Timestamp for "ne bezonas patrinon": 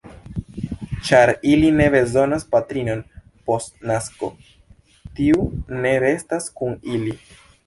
1.81-3.03